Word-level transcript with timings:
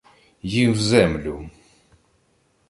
—Їв 0.43 0.77
землю-м. 0.77 1.51